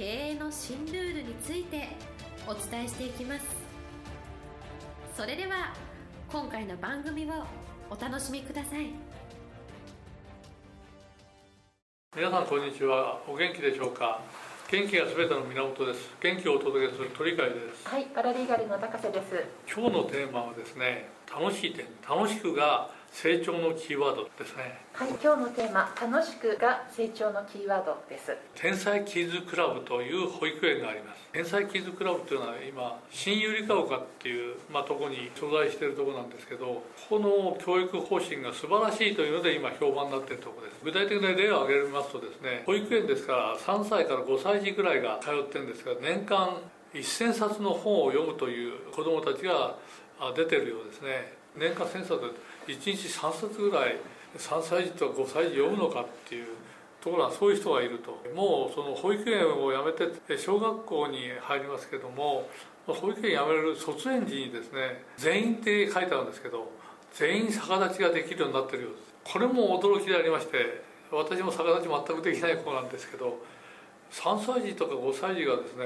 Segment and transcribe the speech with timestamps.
[0.00, 1.88] 経営の新ルールについて
[2.46, 3.44] お伝えしていきます。
[5.14, 5.74] それでは
[6.32, 7.44] 今回の番組を
[7.90, 8.86] お楽しみください。
[12.16, 13.20] 皆さんこんにちは。
[13.28, 14.22] お元気でしょうか？
[14.70, 16.10] 元気がすべての源です。
[16.22, 17.86] 元気をお届けする鳥飼です。
[17.86, 19.44] はい、パラリーガルの高瀬です。
[19.70, 24.78] 今日のテーマはですね楽しい点楽しくが成長のキーワードですね。
[24.92, 28.36] はい、今日のテーマ、楽しくが成長のキーワードです。
[28.54, 31.20] 天才キッズクラブという保育園があります。
[31.32, 40.80] 天才キッズクラブというのは今新ゆりか丘っていう、まあ、とこに所在しているところなんですけどこの教育方針が素晴らしいというので今評判になっているところです。
[40.82, 46.58] 具体的な例を挙げますとですね保育園ですから3歳から5歳児ぐらいが通ってるんですが年間
[46.92, 49.76] 1000冊の本を読むという子どもたちが
[50.34, 51.34] 出てるようですね。
[51.56, 52.14] 年間1000冊
[52.66, 53.96] 1日3冊ぐらい
[54.36, 56.46] 3歳児と5歳児読むのかっていう
[57.00, 58.12] ところはそういう人がいると。
[58.34, 62.48] もうその保育園を辞めて小学校に入りますけども
[62.86, 66.70] 保育園辞める卒園時にですね全員って書いてあるんですけど
[67.14, 69.32] 全員逆立ちができるようになってるようです。
[69.32, 73.38] これも驚きでありまして私も逆立ち全くできない子なんですけど
[74.12, 75.84] 3歳児とか5歳児がですね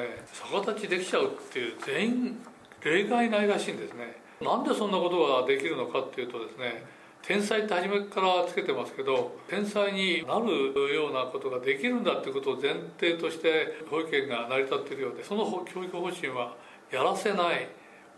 [0.51, 2.39] 逆立ちできちゃうっていう全員
[2.83, 4.17] 例外ないらしいんですね。
[4.41, 6.85] なんでそんなことができるのかっていうとですね
[7.23, 16.55] 天才って初めからつけてますけど天才になるようなことができるんだっていうことを前提として保育園が成り立っているようでその教育方針は
[16.91, 17.69] やらせない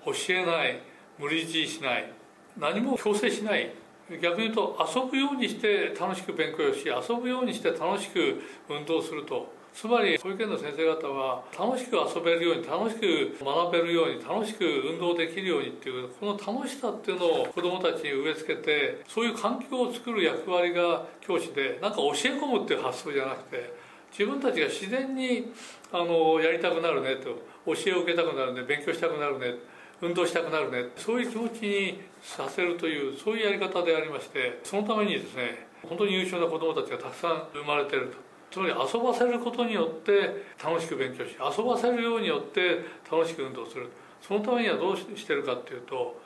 [0.04, 0.80] 教えない
[1.18, 2.10] 無理強いしない
[2.58, 3.72] 何も強制しない
[4.22, 9.54] 逆に言うと遊ぶようにして楽しく勉強し遊ぶようにして楽しく運動すると。
[9.76, 23.74] つまり保育園の先生方は楽しく遊べるように楽しく学べるように楽しく運動できるようにっていうこの楽しさっていうのを子どもたちに植え付けてそういう環境を作る役割が教師でなんか教え込むっていう発想じゃなくて
[24.18, 25.52] 自分たちが自然に
[25.92, 29.56] あのやりたくなるねと教えを受けたくなるね勉強したくなるね
[30.02, 30.90] 運動したくなるね。
[30.96, 38.26] そういう気持ちにさせるというそういうやり方でありましてそのためにですね本当に優秀な子どもたちがたくさん生まれてると。
[38.50, 43.88] つまり遊ばせることによって楽しく勉強し遊ばせるようによって楽しく運動する。
[44.22, 46.20] そのためにはどうしてるかっていうと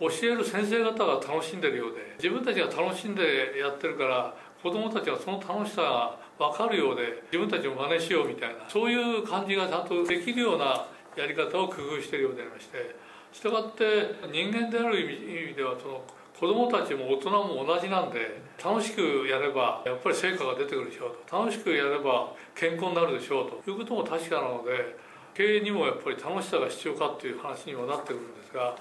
[0.00, 10.86] 教える先生方が楽しんでるようで自分たちが楽しんでやってるから子どもたちはその楽しさが分かるようで自分たちも真似しようみたいなそういう感じがちゃんとできるような
[11.16, 12.96] やり方を工夫しているようでありまして
[13.34, 16.02] したがって人間である意味ではその
[16.38, 21.38] 子供たちも大人も同じなんで楽しくやればやっぱり成果が出てくるでしょうと。
[21.38, 23.70] 楽しくやれば健康になるでしょうと。
[23.70, 24.96] いうことも確かなので
[25.34, 28.76] 経営にもやっぱり楽しさが必要かっていう話にもなってくるんですが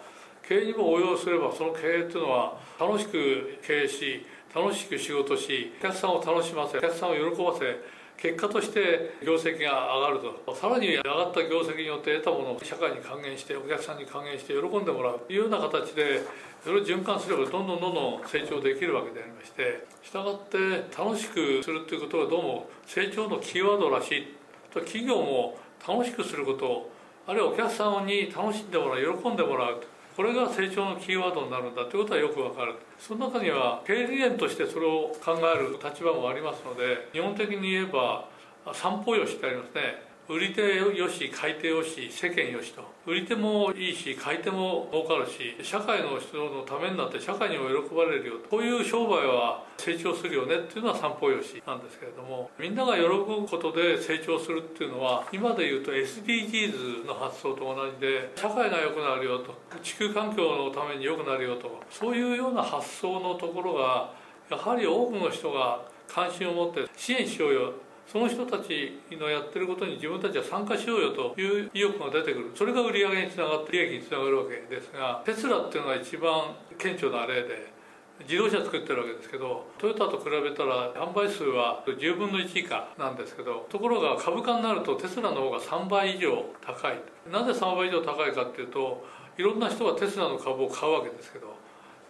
[0.47, 7.79] 経営にも応用すればその経営っていうのは楽しく経営し楽しく仕事しお客さんを楽しませお客さんを喜ばせ
[8.18, 10.56] 結果として業績が上がると。
[10.56, 15.19] さらに上がった業績によって得たものを社会に還元してお客さんに還元して喜んでもらう。
[15.19, 16.22] というような形で
[16.63, 20.57] それを循環すればどんどんどんどん成長できるわけでありましてしたがって
[20.97, 24.28] 楽しくするということがどうも成長のキーワードらしい
[24.74, 26.90] と企業も楽しくすること
[27.28, 29.84] あるいはお客さんに楽しんでもらう喜んでもらう。
[30.16, 32.75] これが成長のキーワードになるんだということはよくわかる。
[33.00, 38.29] その中には経理念としてそれを考える立場もありますので日本的に言えば
[38.74, 40.12] 三方よしってありますね。
[40.29, 42.81] 売り手よし買い手よし世間よしと。
[43.06, 52.50] 売り手もいいし買い手も儲かるし社会の人のためになって社会にも喜ばれるよこういう商売は成長するよねっていうのは三方よしなんですけれども。
[52.57, 59.53] みんなが喜ぶことで成長するっていうのは今で言うと SDGs の発想と同じで社会が良くなるよと。
[59.83, 61.81] 地球環境のために良くなるよと。
[61.92, 64.13] そういうような発想のところが
[64.50, 67.74] やはり多くの人が関心を持って支援しようよ。
[68.07, 72.51] その人たちのやってることに自分たちは参加しようよという意欲が出てくる。
[72.53, 77.73] それが売り上げにつながって利益につながるわけですがテスラっていうのが一番顕著な例で
[78.21, 86.99] 自動車作ってるわけですけどトヨタと比べたら販売数は10分の1以下なんですけどところが株価になるとテスラの方が3倍以上高い。
[87.31, 89.03] なぜ3倍以上高いかっていうと
[89.38, 91.56] いろんな人がテスラの株を買うわけですけど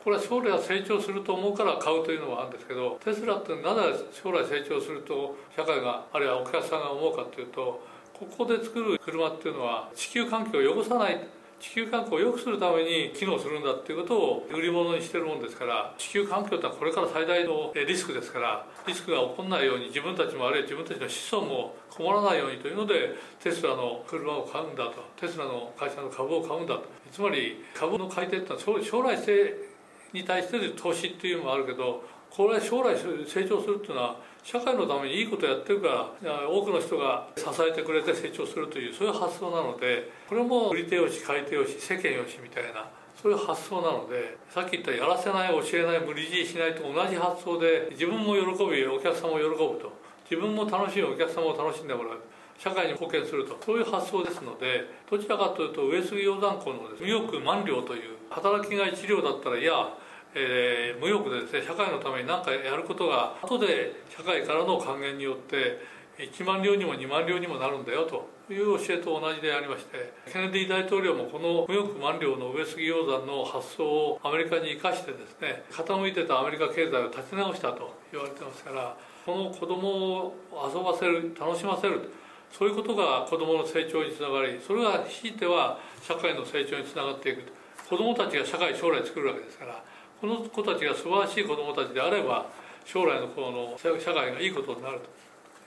[0.04, 7.82] これは将来は成長すると思うから買うというのはあるんですけどテスラってなぜ将来成長すると社会があるいはお客さんが思うかというと
[8.14, 11.26] ここで作る車っていうのは地球環境を汚さない
[11.64, 26.84] 地球環境を良くするために機能するんだっていうことを売り物にしてるもんですから地球環境ってのはこれから最大のリスクですからリスクが起こらないように自分たちもあるいは自分たちの子孫も困らないようにというのでテスラの車を買うんだとテスラの会社の株を買うんだと。
[27.14, 29.73] つまり株の買い手ってのは将来性
[30.14, 42.90] に対して投資っていうのもあるけどこれは将来成長するっていうのは社会のためにいいことやってるから多くの人が支えてくれて成長するというそういう発想なのでこれも売り手よし買い手よし世間よしみたいな
[43.22, 50.04] そういう発想なのでさっき言ったやらせない教えない無理強いしないと同じ発想で自分も喜びお客さんも喜ぶと。
[50.30, 52.20] 自分も楽しいお客さんも楽しんでもらう。
[52.58, 53.58] 社会に貢献すると。
[53.64, 59.94] そういう発想ですのでどちらかというと上杉鷹山校の無欲満了という働きがい治療だったらいや
[60.36, 65.80] えー、無欲でですね社会のために何かやることが後で社会からの還元によって
[66.18, 78.96] 1万両にも2万両にもなるんだよという教えと同じでありましてケネディ大統領もこの無欲満了の上杉鷹山の発想をアメリカに生かしてですね傾いてたアメリカ経済を立て直したと言われてますから
[79.26, 82.10] この子供を遊ばせる楽しませる
[82.52, 87.64] そういうことが子供の成長につながりそれがひいては社会の成長につながっていく。
[87.90, 89.84] 子供たちが社会将来作るわけですから
[90.24, 92.46] この子たちが素晴らしい子どもたちであれば
[92.86, 95.10] 将来のこの社会がいいことになると。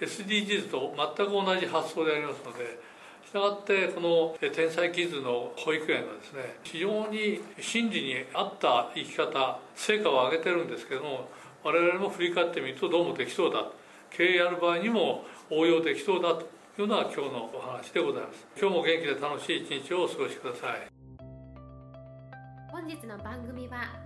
[0.01, 2.81] SDGs と全く同じ発想でありますので
[3.27, 11.29] したがってこの天才キッズの保育園がですね非常に真理に合った生き方成果を上げてるんですけども
[11.63, 13.67] 我々も振り返ってみるとどうもできそうだ。
[14.09, 16.47] 経営やる場合にも応用できそうだと
[16.81, 18.47] いうのが今日のお話でございます。
[18.59, 20.89] 今日も元気で楽しい一日をお過ごしください。
[22.73, 24.06] 本日の番組は